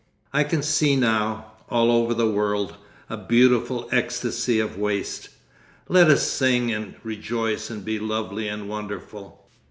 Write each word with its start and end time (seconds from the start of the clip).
I 0.33 0.43
can 0.45 0.63
see 0.63 0.95
now, 0.95 1.51
all 1.69 1.91
over 1.91 2.15
the 2.15 2.25
world, 2.25 2.73
a 3.07 3.15
beautiful 3.17 3.87
ecstasy 3.91 4.59
of 4.59 4.75
waste; 4.75 5.29
"Let 5.89 6.09
us 6.09 6.23
sing 6.23 6.71
and 6.71 6.95
rejoice 7.03 7.69
and 7.69 7.85
be 7.85 7.99
lovely 7.99 8.47
and 8.47 8.67
wonderful." 8.67 9.47